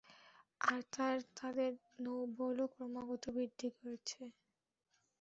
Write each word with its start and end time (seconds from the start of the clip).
আর 0.61 0.79
তারা 0.93 1.19
তাদের 1.37 1.71
নৌবলও 1.99 2.65
ক্রমাগত 2.73 3.23
বৃদ্ধি 3.35 3.67
করছে। 3.77 4.21